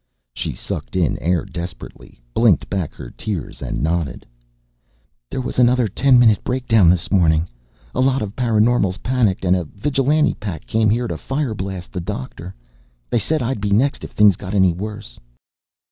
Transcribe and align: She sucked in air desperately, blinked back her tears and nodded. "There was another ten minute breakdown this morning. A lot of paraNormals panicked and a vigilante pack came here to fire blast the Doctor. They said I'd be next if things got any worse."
She 0.33 0.53
sucked 0.53 0.95
in 0.95 1.15
air 1.19 1.45
desperately, 1.45 2.19
blinked 2.33 2.67
back 2.71 2.95
her 2.95 3.11
tears 3.11 3.61
and 3.61 3.83
nodded. 3.83 4.25
"There 5.29 5.41
was 5.41 5.59
another 5.59 5.87
ten 5.87 6.17
minute 6.17 6.43
breakdown 6.43 6.89
this 6.89 7.11
morning. 7.11 7.47
A 7.93 7.99
lot 8.01 8.23
of 8.23 8.35
paraNormals 8.35 9.03
panicked 9.03 9.45
and 9.45 9.55
a 9.55 9.63
vigilante 9.65 10.33
pack 10.33 10.65
came 10.65 10.89
here 10.89 11.07
to 11.07 11.17
fire 11.19 11.53
blast 11.53 11.91
the 11.91 12.01
Doctor. 12.01 12.55
They 13.11 13.19
said 13.19 13.43
I'd 13.43 13.61
be 13.61 13.69
next 13.69 14.03
if 14.03 14.09
things 14.09 14.35
got 14.37 14.55
any 14.55 14.73
worse." 14.73 15.19